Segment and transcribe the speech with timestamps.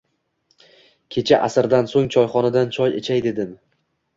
[1.15, 3.57] Kecha asrdan so'ng choyxonadachoy ichay dedim.